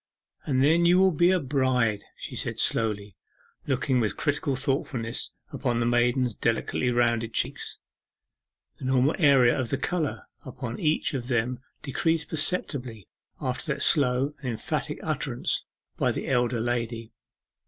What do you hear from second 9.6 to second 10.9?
the colour upon